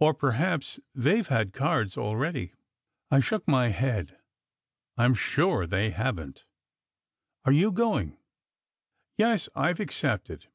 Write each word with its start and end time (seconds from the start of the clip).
Or 0.00 0.14
perhaps 0.14 0.80
they 0.94 1.20
ve 1.20 1.28
had 1.28 1.52
cards 1.52 1.98
already?" 1.98 2.54
I 3.10 3.20
shook 3.20 3.46
my 3.46 3.68
head." 3.68 4.16
I 4.96 5.04
m 5.04 5.12
sure 5.12 5.66
they 5.66 5.90
haven 5.90 6.32
t. 6.32 6.44
Are 7.44 7.52
you 7.52 7.70
go 7.70 7.98
ing?" 7.98 8.16
"Yes, 9.18 9.50
I 9.54 9.74
ve 9.74 9.82
accepted." 9.82 10.46